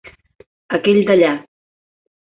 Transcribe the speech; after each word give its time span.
Aquell 0.77 1.03
d'allà. 1.11 1.31